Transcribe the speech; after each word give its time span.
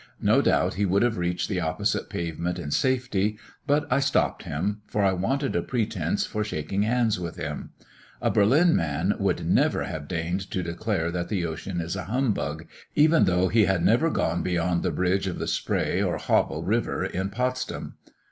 No 0.23 0.41
doubt 0.41 0.73
he 0.73 0.85
would 0.87 1.03
have 1.03 1.19
reached 1.19 1.47
the 1.47 1.59
opposite 1.61 2.09
pavement 2.09 2.57
in 2.57 2.71
safety; 2.71 3.37
but 3.67 3.85
I 3.93 3.99
stopped 3.99 4.41
him, 4.41 4.81
for 4.87 5.03
I 5.03 5.13
wanted 5.13 5.55
a 5.55 5.61
pretence 5.61 6.25
for 6.25 6.43
shaking 6.43 6.81
hands 6.81 7.19
with 7.19 7.35
him. 7.35 7.69
A 8.19 8.31
Berlin 8.31 8.75
man 8.75 9.13
would 9.19 9.45
never 9.47 9.83
have 9.83 10.07
deigned 10.07 10.49
to 10.49 10.63
declare 10.63 11.11
that 11.11 11.29
the 11.29 11.45
ocean 11.45 11.79
is 11.79 11.95
a 11.95 12.05
humbug, 12.05 12.65
even 12.95 13.25
though 13.25 13.47
he 13.49 13.65
had 13.65 13.85
never 13.85 14.09
gone 14.09 14.41
beyond 14.41 14.81
the 14.81 14.89
bridges 14.89 15.27
of 15.27 15.37
the 15.37 15.45
Spree 15.47 16.01
or 16.01 16.17
Havel 16.17 16.63
river 16.63 17.03
at 17.03 17.31
Potsdam. 17.31 17.93